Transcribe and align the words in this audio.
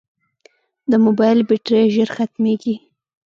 د 0.91 0.93
موبایل 1.05 1.39
بیټرۍ 1.49 1.85
ژر 1.95 2.09
ختمیږي. 2.17 2.75